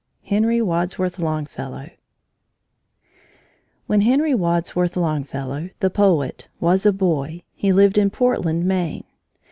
HENRY 0.23 0.63
WADSWORTH 0.63 1.19
LONGFELLOW 1.19 1.91
When 3.85 4.01
Henry 4.01 4.33
Wadsworth 4.33 4.97
Longfellow, 4.97 5.69
the 5.79 5.91
poet, 5.91 6.47
was 6.59 6.87
a 6.87 6.91
boy, 6.91 7.43
he 7.53 7.71
lived 7.71 7.99
in 7.99 8.09
Portland, 8.09 8.65
Maine. 8.65 9.03